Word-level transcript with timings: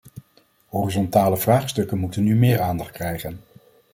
Horizontale 0.67 1.37
vraagstukken 1.37 1.97
moeten 1.97 2.23
nu 2.23 2.35
meer 2.35 2.59
aandacht 2.61 2.91
krijgen. 2.91 3.39